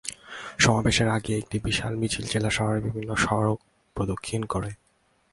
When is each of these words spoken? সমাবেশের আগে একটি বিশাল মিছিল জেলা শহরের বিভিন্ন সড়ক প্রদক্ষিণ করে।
সমাবেশের 0.59 1.09
আগে 1.09 1.31
একটি 1.37 1.57
বিশাল 1.59 1.93
মিছিল 1.95 2.25
জেলা 2.27 2.49
শহরের 2.49 2.81
বিভিন্ন 2.81 3.09
সড়ক 3.15 3.59
প্রদক্ষিণ 3.95 4.41
করে। 4.43 4.71